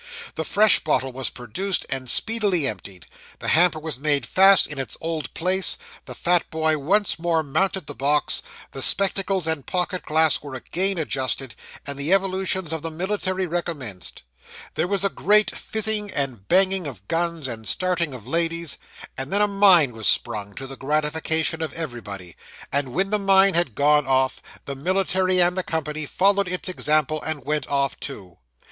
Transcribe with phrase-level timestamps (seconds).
[0.33, 3.05] The fresh bottle was produced, and speedily emptied:
[3.37, 7.85] the hamper was made fast in its old place the fat boy once more mounted
[7.85, 8.41] the box
[8.71, 11.53] the spectacles and pocket glass were again adjusted
[11.85, 14.23] and the evolutions of the military recommenced.
[14.73, 18.79] There was a great fizzing and banging of guns, and starting of ladies
[19.15, 22.35] and then a mine was sprung, to the gratification of everybody
[22.71, 27.21] and when the mine had gone off, the military and the company followed its example,
[27.21, 28.39] and went off too.